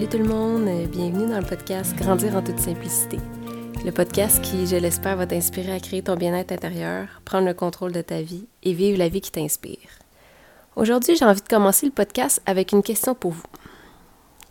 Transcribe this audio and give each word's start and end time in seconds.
Salut 0.00 0.12
tout 0.12 0.30
le 0.30 0.34
monde, 0.34 0.88
bienvenue 0.88 1.28
dans 1.28 1.40
le 1.40 1.46
podcast 1.46 1.94
Grandir 1.94 2.34
en 2.34 2.42
toute 2.42 2.58
simplicité. 2.58 3.18
Le 3.84 3.92
podcast 3.92 4.40
qui, 4.40 4.66
je 4.66 4.76
l'espère, 4.76 5.18
va 5.18 5.26
t'inspirer 5.26 5.74
à 5.74 5.78
créer 5.78 6.00
ton 6.00 6.16
bien-être 6.16 6.52
intérieur, 6.52 7.20
prendre 7.26 7.46
le 7.46 7.52
contrôle 7.52 7.92
de 7.92 8.00
ta 8.00 8.22
vie 8.22 8.46
et 8.62 8.72
vivre 8.72 8.98
la 8.98 9.10
vie 9.10 9.20
qui 9.20 9.30
t'inspire. 9.30 9.76
Aujourd'hui, 10.74 11.16
j'ai 11.16 11.26
envie 11.26 11.42
de 11.42 11.46
commencer 11.46 11.84
le 11.84 11.92
podcast 11.92 12.40
avec 12.46 12.72
une 12.72 12.82
question 12.82 13.14
pour 13.14 13.32
vous. 13.32 13.42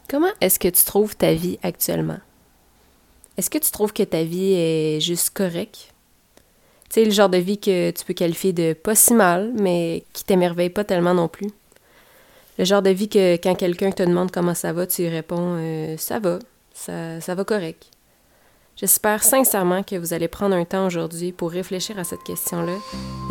Comment 0.07 0.29
est-ce 0.39 0.59
que 0.59 0.67
tu 0.67 0.83
trouves 0.83 1.15
ta 1.15 1.33
vie 1.33 1.57
actuellement? 1.63 2.19
Est-ce 3.35 3.49
que 3.49 3.57
tu 3.57 3.71
trouves 3.71 3.91
que 3.91 4.03
ta 4.03 4.21
vie 4.21 4.53
est 4.53 4.99
juste 4.99 5.31
correcte? 5.31 5.95
Tu 6.91 6.93
sais, 6.93 7.05
le 7.05 7.11
genre 7.11 7.29
de 7.29 7.37
vie 7.37 7.57
que 7.57 7.89
tu 7.89 8.05
peux 8.05 8.13
qualifier 8.13 8.53
de 8.53 8.73
pas 8.73 8.93
si 8.93 9.15
mal, 9.15 9.51
mais 9.59 10.03
qui 10.13 10.25
t'émerveille 10.25 10.69
pas 10.69 10.83
tellement 10.83 11.15
non 11.15 11.27
plus. 11.27 11.49
Le 12.59 12.65
genre 12.65 12.81
de 12.81 12.89
vie 12.89 13.07
que 13.07 13.35
quand 13.35 13.55
quelqu'un 13.55 13.89
te 13.89 14.03
demande 14.03 14.31
comment 14.31 14.53
ça 14.53 14.73
va, 14.73 14.85
tu 14.85 15.03
lui 15.03 15.07
réponds 15.07 15.55
euh, 15.59 15.95
ça 15.97 16.19
va, 16.19 16.39
ça, 16.73 17.21
ça 17.21 17.33
va 17.33 17.45
correct. 17.45 17.89
J'espère 18.75 19.23
sincèrement 19.23 19.81
que 19.81 19.95
vous 19.95 20.13
allez 20.13 20.27
prendre 20.27 20.57
un 20.57 20.65
temps 20.65 20.85
aujourd'hui 20.85 21.31
pour 21.31 21.51
réfléchir 21.51 21.97
à 21.97 22.03
cette 22.03 22.21
question-là 22.23 22.73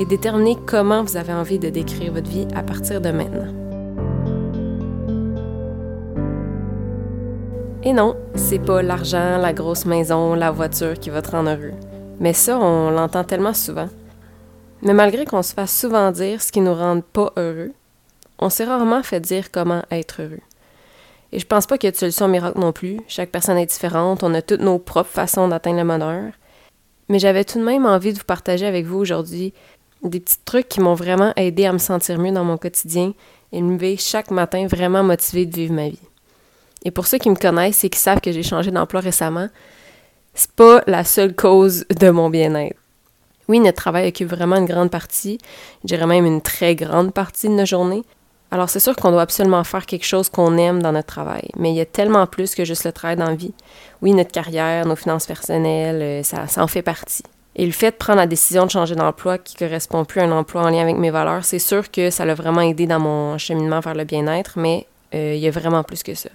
et 0.01 0.07
déterminer 0.07 0.57
comment 0.67 1.03
vous 1.03 1.19
avez 1.19 1.35
envie 1.35 1.59
de 1.59 1.69
décrire 1.69 2.11
votre 2.11 2.31
vie 2.31 2.49
à 2.55 2.63
partir 2.63 3.03
de 3.03 3.11
maintenant. 3.11 3.53
Et 7.83 7.93
non, 7.93 8.17
c'est 8.35 8.59
pas 8.59 8.81
l'argent, 8.81 9.37
la 9.37 9.53
grosse 9.53 9.85
maison, 9.85 10.37
la 10.37 10.51
voiture 10.51 10.99
qui 10.99 11.11
va 11.11 11.21
te 11.21 11.33
rendre 11.33 11.51
heureux. 11.51 11.75
Mais 12.19 12.33
ça, 12.33 12.59
on 12.59 12.91
l'entend 12.91 13.25
tellement 13.25 13.53
souvent. 13.53 13.91
Mais 14.81 14.95
malgré 14.95 15.27
qu'on 15.27 15.43
se 15.43 15.53
fasse 15.53 15.79
souvent 15.79 16.13
dire 16.13 16.41
ce 16.41 16.51
qui 16.51 16.63
nous 16.63 16.75
rend 16.75 17.03
pas 17.03 17.31
heureux, 17.37 17.73
on 18.39 18.51
s'est 18.51 18.65
rarement 18.65 19.03
fait 19.03 19.21
dire 19.21 19.51
comment 19.51 19.83
être 19.91 20.23
heureux. 20.23 20.41
Et 21.33 21.39
je 21.39 21.47
pense 21.47 21.67
pas 21.67 21.77
qu'il 21.77 21.89
y 21.89 21.91
ait 21.91 21.93
de 21.93 21.97
solution 21.97 22.29
miracle 22.29 22.59
non 22.59 22.73
plus. 22.73 23.01
Chaque 23.07 23.31
personne 23.31 23.59
est 23.59 23.67
différente, 23.67 24.23
on 24.23 24.35
a 24.35 24.43
toutes 24.43 24.61
nos 24.61 24.79
propres 24.79 25.11
façons 25.11 25.49
d'atteindre 25.49 25.79
le 25.79 25.85
bonheur. 25.87 26.33
Mais 27.09 27.19
j'avais 27.19 27.45
tout 27.45 27.59
de 27.59 27.65
même 27.65 27.87
envie 27.87 28.13
de 28.13 28.19
vous 28.19 28.25
partager 28.25 28.67
avec 28.67 28.87
vous 28.87 28.99
aujourd'hui 28.99 29.53
des 30.03 30.21
petits 30.21 30.39
trucs 30.45 30.69
qui 30.69 30.81
m'ont 30.81 30.95
vraiment 30.95 31.33
aidé 31.37 31.67
à 31.67 31.73
me 31.73 31.79
sentir 31.79 32.19
mieux 32.19 32.33
dans 32.33 32.45
mon 32.45 32.57
quotidien 32.57 33.13
et 33.53 33.61
me 33.61 33.73
lever 33.73 33.97
chaque 33.97 34.31
matin 34.31 34.67
vraiment 34.67 35.03
motivée 35.03 35.47
de 35.47 35.55
vivre 35.55 35.75
ma 35.75 35.89
vie. 35.89 35.99
Et 36.85 36.91
pour 36.91 37.07
ceux 37.07 37.19
qui 37.19 37.31
me 37.31 37.35
connaissent 37.35 37.83
et 37.85 37.91
qui 37.91 37.99
savent 37.99 38.21
que 38.21 38.31
j'ai 38.31 38.43
changé 38.43 38.71
d'emploi 38.71 39.01
récemment, 39.01 39.49
c'est 40.35 40.53
pas 40.53 40.83
la 40.87 41.03
seule 41.03 41.35
cause 41.35 41.85
de 41.89 42.11
mon 42.11 42.31
bien-être. 42.31 42.77
Oui, 43.49 43.59
notre 43.61 43.79
travail 43.79 44.09
occupe 44.09 44.29
vraiment 44.29 44.57
une 44.57 44.67
grande 44.67 44.91
partie, 44.91 45.39
je 45.83 45.89
dirais 45.89 46.07
même 46.07 46.27
une 46.27 46.43
très 46.43 46.77
grande 46.77 47.13
partie 47.13 47.49
de 47.49 47.55
nos 47.55 47.65
journées, 47.65 48.05
alors 48.51 48.71
c'est 48.71 48.81
sûr 48.81 48.97
qu'on 48.97 49.11
doit 49.11 49.23
absolument 49.23 49.63
faire 49.63 49.85
quelque 49.85 50.07
chose 50.07 50.29
qu'on 50.31 50.57
aime 50.57 50.83
dans 50.83 50.93
notre 50.93 51.07
travail, 51.07 51.51
mais 51.57 51.71
il 51.71 51.77
y 51.77 51.81
a 51.81 51.87
tellement 51.87 52.27
plus 52.27 52.55
que 52.55 52.65
juste 52.65 52.85
le 52.85 52.93
travail 52.93 53.17
dans 53.17 53.29
la 53.29 53.35
vie. 53.35 53.53
Oui, 54.01 54.15
notre 54.15 54.33
carrière, 54.33 54.87
nos 54.87 54.97
finances 54.97 55.27
personnelles, 55.27 56.01
euh, 56.01 56.23
ça, 56.23 56.47
en 56.57 56.67
fait 56.67 56.83
partie. 56.83 57.23
Et 57.57 57.67
le 57.67 57.73
fait 57.73 57.91
de 57.91 57.97
prendre 57.97 58.19
la 58.19 58.27
décision 58.27 58.65
de 58.65 58.71
changer 58.71 58.95
d'emploi 58.95 59.37
qui 59.37 59.57
correspond 59.57 60.05
plus 60.05 60.21
à 60.21 60.25
un 60.25 60.33
emploi 60.33 60.63
en 60.63 60.71
lien 60.71 60.83
avec 60.83 60.97
mes 60.97 61.11
valeurs, 61.11 61.45
c'est 61.45 61.59
sûr 61.59 61.91
que 61.91 62.11
ça 62.11 62.25
l'a 62.25 62.35
vraiment 62.35 62.61
aidé 62.61 62.87
dans 62.87 63.01
mon 63.01 63.37
cheminement 63.37 63.81
vers 63.81 63.95
le 63.95 64.05
bien-être, 64.05 64.53
mais 64.57 64.87
euh, 65.15 65.35
il 65.35 65.41
y 65.41 65.49
a 65.49 65.51
vraiment 65.51 65.83
plus 65.83 66.03
que 66.03 66.15
ça. 66.15 66.31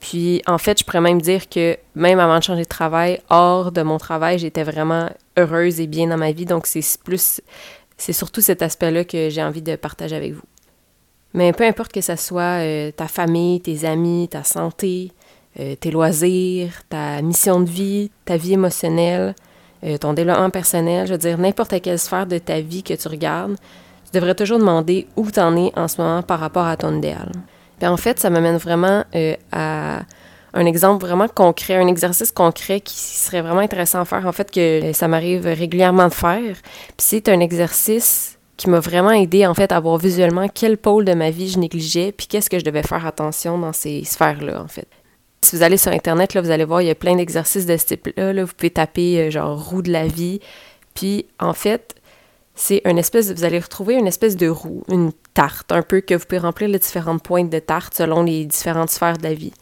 Puis 0.00 0.42
en 0.46 0.58
fait, 0.58 0.80
je 0.80 0.84
pourrais 0.84 1.00
même 1.00 1.20
dire 1.20 1.48
que 1.48 1.76
même 1.94 2.18
avant 2.18 2.38
de 2.38 2.42
changer 2.42 2.62
de 2.62 2.68
travail, 2.68 3.20
hors 3.28 3.70
de 3.70 3.82
mon 3.82 3.98
travail, 3.98 4.38
j'étais 4.38 4.64
vraiment 4.64 5.10
heureuse 5.36 5.80
et 5.80 5.86
bien 5.86 6.08
dans 6.08 6.16
ma 6.16 6.32
vie. 6.32 6.46
Donc 6.46 6.66
c'est 6.66 6.82
plus, 7.04 7.40
c'est 7.96 8.12
surtout 8.12 8.40
cet 8.40 8.62
aspect-là 8.62 9.04
que 9.04 9.28
j'ai 9.30 9.42
envie 9.42 9.62
de 9.62 9.76
partager 9.76 10.16
avec 10.16 10.32
vous. 10.32 10.42
Mais 11.34 11.52
peu 11.52 11.64
importe 11.64 11.92
que 11.92 12.00
ce 12.00 12.16
soit 12.16 12.60
euh, 12.62 12.90
ta 12.90 13.08
famille, 13.08 13.60
tes 13.60 13.84
amis, 13.84 14.28
ta 14.30 14.42
santé, 14.42 15.12
euh, 15.60 15.74
tes 15.74 15.90
loisirs, 15.90 16.82
ta 16.88 17.20
mission 17.22 17.60
de 17.60 17.68
vie, 17.68 18.10
ta 18.24 18.36
vie 18.36 18.54
émotionnelle, 18.54 19.34
euh, 19.84 19.98
ton 19.98 20.14
développement 20.14 20.50
personnel, 20.50 21.06
je 21.06 21.12
veux 21.12 21.18
dire, 21.18 21.38
n'importe 21.38 21.80
quelle 21.82 21.98
sphère 21.98 22.26
de 22.26 22.38
ta 22.38 22.60
vie 22.60 22.82
que 22.82 22.94
tu 22.94 23.08
regardes, 23.08 23.56
tu 24.06 24.18
devrais 24.18 24.34
toujours 24.34 24.58
demander 24.58 25.06
où 25.16 25.30
tu 25.30 25.40
en 25.40 25.56
es 25.56 25.72
en 25.76 25.88
ce 25.88 26.00
moment 26.00 26.22
par 26.22 26.40
rapport 26.40 26.66
à 26.66 26.76
ton 26.76 26.96
idéal. 26.96 27.30
Puis 27.78 27.86
en 27.86 27.96
fait, 27.98 28.18
ça 28.18 28.30
m'amène 28.30 28.56
vraiment 28.56 29.04
à 29.52 30.00
un 30.54 30.64
exemple 30.64 31.04
vraiment 31.04 31.28
concret, 31.28 31.74
un 31.74 31.86
exercice 31.86 32.32
concret 32.32 32.80
qui 32.80 32.96
serait 32.96 33.42
vraiment 33.42 33.60
intéressant 33.60 34.00
à 34.00 34.04
faire, 34.06 34.26
en 34.26 34.32
fait, 34.32 34.50
que 34.50 34.92
ça 34.94 35.06
m'arrive 35.06 35.44
régulièrement 35.44 36.08
de 36.08 36.14
faire. 36.14 36.56
Puis 36.96 36.96
c'est 36.96 37.28
un 37.28 37.40
exercice 37.40 38.35
qui 38.56 38.70
m'a 38.70 38.80
vraiment 38.80 39.10
aidé 39.10 39.46
en 39.46 39.54
fait 39.54 39.72
à 39.72 39.80
voir 39.80 39.98
visuellement 39.98 40.48
quel 40.52 40.78
pôle 40.78 41.04
de 41.04 41.14
ma 41.14 41.30
vie 41.30 41.48
je 41.48 41.58
négligeais, 41.58 42.12
puis 42.12 42.26
qu'est-ce 42.26 42.50
que 42.50 42.58
je 42.58 42.64
devais 42.64 42.82
faire 42.82 43.06
attention 43.06 43.58
dans 43.58 43.72
ces 43.72 44.04
sphères-là 44.04 44.62
en 44.62 44.68
fait. 44.68 44.88
Si 45.42 45.54
vous 45.54 45.62
allez 45.62 45.76
sur 45.76 45.92
Internet, 45.92 46.34
là, 46.34 46.40
vous 46.40 46.50
allez 46.50 46.64
voir, 46.64 46.82
il 46.82 46.88
y 46.88 46.90
a 46.90 46.94
plein 46.94 47.14
d'exercices 47.14 47.66
de 47.66 47.76
ce 47.76 47.86
type-là. 47.86 48.32
Là. 48.32 48.44
Vous 48.44 48.52
pouvez 48.56 48.70
taper 48.70 49.20
euh, 49.20 49.30
genre 49.30 49.62
roue 49.68 49.82
de 49.82 49.92
la 49.92 50.06
vie. 50.06 50.40
Puis 50.94 51.26
en 51.38 51.52
fait, 51.52 51.94
c'est 52.54 52.80
une 52.84 52.98
espèce, 52.98 53.30
vous 53.30 53.44
allez 53.44 53.60
retrouver 53.60 53.94
une 53.94 54.06
espèce 54.06 54.36
de 54.36 54.48
roue, 54.48 54.82
une 54.88 55.12
tarte, 55.34 55.70
un 55.70 55.82
peu 55.82 56.00
que 56.00 56.14
vous 56.14 56.24
pouvez 56.24 56.38
remplir 56.38 56.68
les 56.68 56.78
différentes 56.78 57.22
pointes 57.22 57.50
de 57.50 57.58
tarte 57.58 57.94
selon 57.94 58.22
les 58.22 58.44
différentes 58.46 58.90
sphères 58.90 59.18
de 59.18 59.22
la 59.22 59.34
vie. 59.34 59.52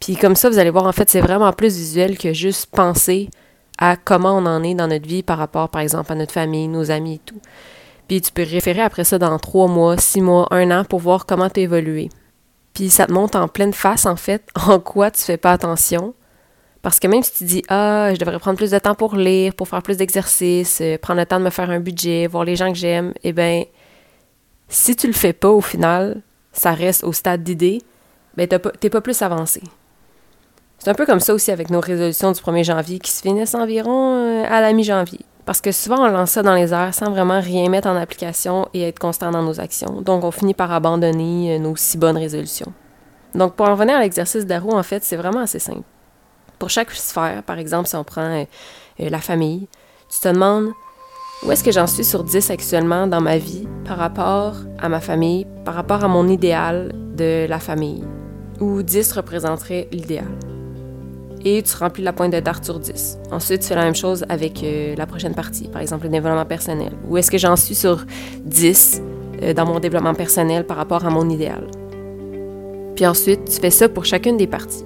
Puis 0.00 0.16
comme 0.16 0.34
ça, 0.34 0.50
vous 0.50 0.58
allez 0.58 0.70
voir, 0.70 0.84
en 0.84 0.92
fait, 0.92 1.08
c'est 1.08 1.20
vraiment 1.20 1.52
plus 1.52 1.76
visuel 1.76 2.18
que 2.18 2.32
juste 2.32 2.66
penser 2.66 3.30
à 3.78 3.96
comment 3.96 4.36
on 4.36 4.44
en 4.46 4.62
est 4.64 4.74
dans 4.74 4.88
notre 4.88 5.06
vie 5.06 5.22
par 5.22 5.38
rapport, 5.38 5.68
par 5.68 5.80
exemple, 5.80 6.10
à 6.12 6.16
notre 6.16 6.32
famille, 6.32 6.66
nos 6.66 6.90
amis 6.90 7.14
et 7.14 7.20
tout. 7.24 7.40
Puis 8.12 8.20
tu 8.20 8.30
peux 8.30 8.42
référer 8.42 8.82
après 8.82 9.04
ça 9.04 9.18
dans 9.18 9.38
trois 9.38 9.68
mois, 9.68 9.96
six 9.96 10.20
mois, 10.20 10.46
un 10.50 10.70
an 10.70 10.84
pour 10.84 11.00
voir 11.00 11.24
comment 11.24 11.48
tu 11.48 11.60
évolué. 11.60 12.10
Puis 12.74 12.90
ça 12.90 13.06
te 13.06 13.12
montre 13.12 13.38
en 13.38 13.48
pleine 13.48 13.72
face, 13.72 14.04
en 14.04 14.16
fait, 14.16 14.46
en 14.68 14.80
quoi 14.80 15.10
tu 15.10 15.22
fais 15.22 15.38
pas 15.38 15.52
attention. 15.52 16.12
Parce 16.82 17.00
que 17.00 17.06
même 17.06 17.22
si 17.22 17.32
tu 17.32 17.44
dis 17.44 17.62
Ah, 17.68 18.10
je 18.12 18.18
devrais 18.18 18.38
prendre 18.38 18.58
plus 18.58 18.72
de 18.72 18.78
temps 18.78 18.94
pour 18.94 19.16
lire, 19.16 19.54
pour 19.54 19.66
faire 19.66 19.82
plus 19.82 19.96
d'exercices, 19.96 20.82
euh, 20.82 20.98
prendre 20.98 21.20
le 21.20 21.24
temps 21.24 21.38
de 21.38 21.44
me 21.46 21.48
faire 21.48 21.70
un 21.70 21.80
budget, 21.80 22.26
voir 22.26 22.44
les 22.44 22.54
gens 22.54 22.70
que 22.70 22.78
j'aime, 22.78 23.14
eh 23.24 23.32
bien, 23.32 23.64
si 24.68 24.94
tu 24.94 25.06
le 25.06 25.14
fais 25.14 25.32
pas 25.32 25.48
au 25.48 25.62
final, 25.62 26.20
ça 26.52 26.72
reste 26.74 27.04
au 27.04 27.14
stade 27.14 27.42
d'idée, 27.42 27.80
ben 28.36 28.46
t'es 28.46 28.90
pas 28.90 29.00
plus 29.00 29.22
avancé. 29.22 29.62
C'est 30.78 30.90
un 30.90 30.94
peu 30.94 31.06
comme 31.06 31.20
ça 31.20 31.32
aussi 31.32 31.50
avec 31.50 31.70
nos 31.70 31.80
résolutions 31.80 32.30
du 32.30 32.40
1er 32.42 32.64
janvier 32.64 32.98
qui 32.98 33.10
se 33.10 33.22
finissent 33.22 33.54
environ 33.54 34.16
euh, 34.16 34.44
à 34.46 34.60
la 34.60 34.74
mi-janvier. 34.74 35.20
Parce 35.44 35.60
que 35.60 35.72
souvent, 35.72 36.06
on 36.06 36.08
lance 36.08 36.30
ça 36.30 36.42
dans 36.42 36.54
les 36.54 36.72
airs 36.72 36.94
sans 36.94 37.10
vraiment 37.10 37.40
rien 37.40 37.68
mettre 37.68 37.88
en 37.88 37.96
application 37.96 38.68
et 38.74 38.82
être 38.82 38.98
constant 38.98 39.30
dans 39.32 39.42
nos 39.42 39.60
actions. 39.60 40.00
Donc, 40.00 40.22
on 40.24 40.30
finit 40.30 40.54
par 40.54 40.70
abandonner 40.72 41.56
euh, 41.56 41.58
nos 41.58 41.74
si 41.74 41.98
bonnes 41.98 42.16
résolutions. 42.16 42.72
Donc, 43.34 43.54
pour 43.54 43.68
en 43.68 43.72
revenir 43.72 43.96
à 43.96 44.00
l'exercice 44.00 44.46
d'Arrow, 44.46 44.76
en 44.76 44.82
fait, 44.82 45.02
c'est 45.02 45.16
vraiment 45.16 45.40
assez 45.40 45.58
simple. 45.58 45.82
Pour 46.58 46.70
chaque 46.70 46.92
sphère, 46.92 47.42
par 47.42 47.58
exemple, 47.58 47.88
si 47.88 47.96
on 47.96 48.04
prend 48.04 48.22
euh, 48.22 48.44
euh, 49.00 49.10
la 49.10 49.18
famille, 49.18 49.68
tu 50.08 50.20
te 50.20 50.28
demandes 50.28 50.70
où 51.44 51.50
est-ce 51.50 51.64
que 51.64 51.72
j'en 51.72 51.88
suis 51.88 52.04
sur 52.04 52.22
10 52.22 52.50
actuellement 52.50 53.08
dans 53.08 53.20
ma 53.20 53.36
vie 53.36 53.66
par 53.84 53.98
rapport 53.98 54.54
à 54.78 54.88
ma 54.88 55.00
famille, 55.00 55.44
par 55.64 55.74
rapport 55.74 56.04
à 56.04 56.08
mon 56.08 56.28
idéal 56.28 56.92
de 57.16 57.46
la 57.48 57.58
famille, 57.58 58.04
où 58.60 58.82
10 58.82 59.12
représenterait 59.12 59.88
l'idéal? 59.90 60.51
Et 61.44 61.62
tu 61.62 61.76
remplis 61.76 62.02
la 62.02 62.12
pointe 62.12 62.32
de 62.32 62.40
tarte 62.40 62.64
sur 62.64 62.78
10. 62.78 63.18
Ensuite, 63.30 63.62
tu 63.62 63.68
fais 63.68 63.74
la 63.74 63.84
même 63.84 63.94
chose 63.94 64.24
avec 64.28 64.62
euh, 64.62 64.94
la 64.96 65.06
prochaine 65.06 65.34
partie, 65.34 65.68
par 65.68 65.82
exemple 65.82 66.04
le 66.04 66.10
développement 66.10 66.44
personnel. 66.44 66.92
Où 67.08 67.16
est-ce 67.16 67.30
que 67.30 67.38
j'en 67.38 67.56
suis 67.56 67.74
sur 67.74 68.04
10 68.44 69.02
euh, 69.42 69.54
dans 69.54 69.66
mon 69.66 69.80
développement 69.80 70.14
personnel 70.14 70.66
par 70.66 70.76
rapport 70.76 71.04
à 71.04 71.10
mon 71.10 71.28
idéal? 71.28 71.66
Puis 72.94 73.06
ensuite, 73.06 73.44
tu 73.46 73.60
fais 73.60 73.70
ça 73.70 73.88
pour 73.88 74.04
chacune 74.04 74.36
des 74.36 74.46
parties. 74.46 74.84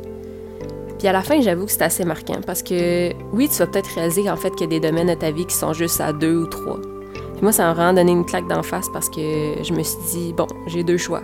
Puis 0.99 1.09
à 1.09 1.13
la 1.13 1.23
fin, 1.23 1.41
j'avoue 1.43 1.67
que 1.67 1.73
c'est 1.73 1.83
assez 1.83 2.05
marquant 2.05 2.41
parce 2.47 2.63
que 2.63 3.13
oui, 3.33 3.49
tu 3.51 3.59
vas 3.59 3.67
peut-être 3.67 3.95
réaliser 3.95 4.31
en 4.31 4.37
fait 4.37 4.51
qu'il 4.51 4.73
y 4.73 4.77
a 4.77 4.81
des 4.81 4.89
domaines 4.89 5.09
de 5.09 5.15
ta 5.15 5.31
vie 5.31 5.45
qui 5.45 5.55
sont 5.55 5.75
juste 5.75 6.01
à 6.01 6.13
deux 6.13 6.37
ou 6.37 6.47
trois. 6.47 6.81
Puis 6.81 7.43
moi, 7.43 7.53
ça 7.53 7.65
m'a 7.65 7.75
vraiment 7.75 7.93
donné 7.93 8.13
une 8.13 8.25
claque 8.25 8.49
d'en 8.49 8.63
face 8.63 8.87
parce 8.93 9.11
que 9.11 9.21
je 9.63 9.73
me 9.75 9.83
suis 9.83 9.99
dit, 10.11 10.33
bon, 10.33 10.47
j'ai 10.69 10.85
deux 10.85 10.97
choix. 10.97 11.23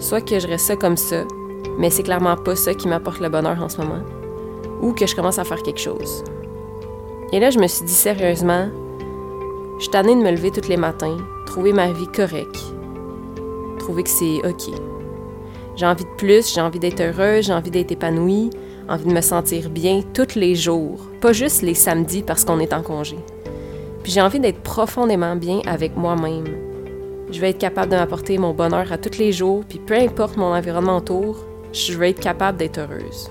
Soit 0.00 0.22
que 0.22 0.40
je 0.40 0.48
reste 0.48 0.66
ça 0.66 0.74
comme 0.74 0.96
ça, 0.96 1.22
mais 1.78 1.90
c'est 1.90 2.02
clairement 2.02 2.36
pas 2.36 2.56
ça 2.56 2.74
qui 2.74 2.88
m'apporte 2.88 3.20
le 3.20 3.28
bonheur 3.28 3.62
en 3.62 3.68
ce 3.68 3.78
moment 3.78 4.02
ou 4.80 4.92
que 4.92 5.06
je 5.06 5.14
commence 5.14 5.38
à 5.38 5.44
faire 5.44 5.62
quelque 5.62 5.80
chose. 5.80 6.24
Et 7.32 7.40
là, 7.40 7.50
je 7.50 7.58
me 7.58 7.66
suis 7.66 7.84
dit 7.84 7.92
sérieusement, 7.92 8.68
je 9.76 9.82
suis 9.82 9.90
tannée 9.90 10.14
de 10.14 10.20
me 10.20 10.30
lever 10.30 10.50
tous 10.50 10.68
les 10.68 10.76
matins, 10.76 11.16
trouver 11.46 11.72
ma 11.72 11.92
vie 11.92 12.08
correcte, 12.08 12.60
trouver 13.78 14.02
que 14.02 14.10
c'est 14.10 14.38
OK. 14.46 14.74
J'ai 15.76 15.86
envie 15.86 16.04
de 16.04 16.16
plus, 16.18 16.52
j'ai 16.52 16.60
envie 16.60 16.78
d'être 16.78 17.00
heureuse, 17.00 17.46
j'ai 17.46 17.52
envie 17.52 17.70
d'être 17.70 17.92
épanouie, 17.92 18.50
envie 18.88 19.06
de 19.06 19.12
me 19.12 19.20
sentir 19.20 19.70
bien 19.70 20.02
tous 20.12 20.34
les 20.34 20.54
jours, 20.54 21.00
pas 21.20 21.32
juste 21.32 21.62
les 21.62 21.74
samedis 21.74 22.22
parce 22.22 22.44
qu'on 22.44 22.58
est 22.58 22.72
en 22.72 22.82
congé. 22.82 23.16
Puis 24.02 24.12
j'ai 24.12 24.20
envie 24.20 24.40
d'être 24.40 24.60
profondément 24.60 25.36
bien 25.36 25.60
avec 25.66 25.96
moi-même. 25.96 26.44
Je 27.30 27.40
vais 27.40 27.50
être 27.50 27.58
capable 27.58 27.92
de 27.92 27.96
m'apporter 27.96 28.36
mon 28.38 28.52
bonheur 28.52 28.90
à 28.90 28.98
tous 28.98 29.18
les 29.18 29.32
jours, 29.32 29.62
puis 29.68 29.78
peu 29.78 29.94
importe 29.94 30.36
mon 30.36 30.52
environnement 30.52 30.96
autour, 30.96 31.46
je 31.72 31.96
vais 31.96 32.10
être 32.10 32.20
capable 32.20 32.58
d'être 32.58 32.78
heureuse. 32.78 33.30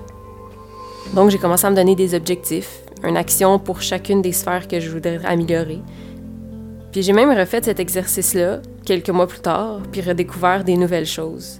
Donc, 1.13 1.29
j'ai 1.31 1.37
commencé 1.37 1.65
à 1.65 1.71
me 1.71 1.75
donner 1.75 1.95
des 1.95 2.13
objectifs, 2.13 2.81
une 3.03 3.17
action 3.17 3.59
pour 3.59 3.81
chacune 3.81 4.21
des 4.21 4.31
sphères 4.31 4.67
que 4.67 4.79
je 4.79 4.89
voudrais 4.89 5.25
améliorer. 5.25 5.81
Puis 6.91 7.03
j'ai 7.03 7.13
même 7.13 7.31
refait 7.31 7.61
cet 7.63 7.79
exercice-là 7.79 8.61
quelques 8.83 9.09
mois 9.09 9.27
plus 9.27 9.39
tard, 9.39 9.81
puis 9.91 10.01
redécouvert 10.01 10.63
des 10.63 10.75
nouvelles 10.75 11.05
choses. 11.05 11.59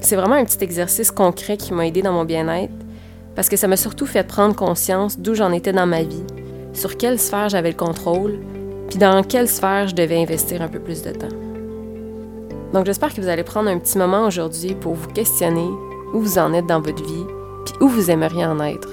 c'est 0.00 0.16
vraiment 0.16 0.34
un 0.34 0.44
petit 0.44 0.62
exercice 0.62 1.10
concret 1.10 1.56
qui 1.56 1.72
m'a 1.72 1.86
aidé 1.86 2.02
dans 2.02 2.12
mon 2.12 2.24
bien-être 2.24 2.72
parce 3.34 3.48
que 3.48 3.56
ça 3.56 3.68
m'a 3.68 3.76
surtout 3.76 4.06
fait 4.06 4.24
prendre 4.24 4.54
conscience 4.54 5.18
d'où 5.18 5.34
j'en 5.34 5.52
étais 5.52 5.72
dans 5.72 5.86
ma 5.86 6.02
vie, 6.02 6.24
sur 6.72 6.96
quelle 6.96 7.18
sphère 7.18 7.48
j'avais 7.48 7.70
le 7.70 7.76
contrôle, 7.76 8.38
puis 8.88 8.98
dans 8.98 9.22
quelle 9.22 9.48
sphère 9.48 9.88
je 9.88 9.94
devais 9.94 10.20
investir 10.20 10.60
un 10.62 10.68
peu 10.68 10.78
plus 10.78 11.02
de 11.02 11.10
temps. 11.10 11.34
Donc 12.72 12.86
j'espère 12.86 13.14
que 13.14 13.20
vous 13.20 13.28
allez 13.28 13.44
prendre 13.44 13.70
un 13.70 13.78
petit 13.78 13.96
moment 13.96 14.26
aujourd'hui 14.26 14.74
pour 14.74 14.94
vous 14.94 15.08
questionner 15.08 15.68
où 16.12 16.20
vous 16.20 16.38
en 16.38 16.52
êtes 16.52 16.66
dans 16.66 16.80
votre 16.80 17.04
vie, 17.04 17.24
puis 17.64 17.74
où 17.80 17.88
vous 17.88 18.10
aimeriez 18.10 18.44
en 18.46 18.60
être. 18.60 18.88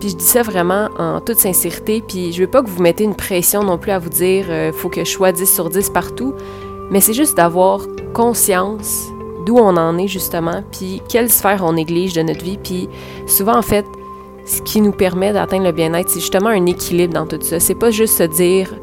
Puis 0.00 0.10
je 0.10 0.16
dis 0.16 0.24
ça 0.24 0.42
vraiment 0.42 0.88
en 0.98 1.20
toute 1.20 1.38
sincérité, 1.38 2.02
puis 2.06 2.32
je 2.32 2.42
veux 2.42 2.50
pas 2.50 2.62
que 2.62 2.68
vous 2.68 2.82
mettez 2.82 3.04
une 3.04 3.14
pression 3.14 3.62
non 3.62 3.78
plus 3.78 3.92
à 3.92 3.98
vous 3.98 4.10
dire 4.10 4.46
euh, 4.48 4.72
faut 4.72 4.88
que 4.88 5.04
je 5.04 5.10
sois 5.10 5.32
10 5.32 5.52
sur 5.52 5.70
10 5.70 5.90
partout, 5.90 6.34
mais 6.90 7.00
c'est 7.00 7.14
juste 7.14 7.36
d'avoir 7.36 7.86
conscience 8.12 9.08
d'où 9.46 9.56
on 9.56 9.76
en 9.76 9.98
est 9.98 10.08
justement, 10.08 10.62
puis 10.72 11.02
quelle 11.08 11.30
sphère 11.30 11.62
on 11.64 11.74
néglige 11.74 12.12
de 12.14 12.22
notre 12.22 12.44
vie, 12.44 12.58
puis 12.62 12.88
souvent 13.26 13.56
en 13.56 13.62
fait, 13.62 13.84
ce 14.46 14.60
qui 14.62 14.80
nous 14.80 14.92
permet 14.92 15.32
d'atteindre 15.32 15.64
le 15.64 15.72
bien-être, 15.72 16.10
c'est 16.10 16.20
justement 16.20 16.50
un 16.50 16.66
équilibre 16.66 17.14
dans 17.14 17.26
tout 17.26 17.38
ça. 17.40 17.60
C'est 17.60 17.74
pas 17.74 17.90
juste 17.90 18.18
se 18.18 18.24
dire 18.24 18.74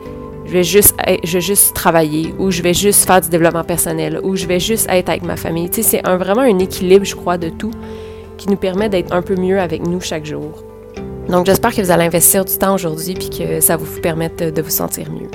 je 0.46 0.54
vais 0.54 0.64
juste 0.64 0.96
je 1.24 1.34
vais 1.34 1.42
juste 1.42 1.76
travailler 1.76 2.34
ou 2.40 2.52
je 2.52 2.62
vais 2.62 2.74
juste 2.74 3.06
faire 3.06 3.22
du 3.22 3.30
développement 3.30 3.64
personnel 3.64 4.20
ou 4.24 4.36
je 4.36 4.48
vais 4.48 4.60
juste 4.60 4.88
être 4.90 5.10
avec 5.10 5.24
ma 5.24 5.38
famille. 5.38 5.70
Tu 5.70 5.84
sais, 5.84 6.02
c'est 6.04 6.10
vraiment 6.18 6.42
un 6.42 6.60
équilibre, 6.60 7.06
je 7.06 7.16
crois, 7.16 7.38
de 7.38 7.50
tout 7.50 7.72
qui 8.42 8.50
nous 8.50 8.58
permet 8.58 8.90
d'être 8.90 9.14
un 9.14 9.22
peu 9.22 9.36
mieux 9.36 9.60
avec 9.60 9.86
nous 9.86 10.02
chaque 10.02 10.26
jour. 10.26 10.64
Donc 11.30 11.46
j'espère 11.46 11.76
que 11.76 11.82
vous 11.82 11.92
allez 11.92 12.06
investir 12.06 12.44
du 12.44 12.58
temps 12.58 12.74
aujourd'hui 12.74 13.14
puis 13.14 13.30
que 13.30 13.60
ça 13.60 13.78
vous 13.78 14.02
permettre 14.02 14.50
de 14.50 14.62
vous 14.64 14.72
sentir 14.72 15.12
mieux. 15.12 15.30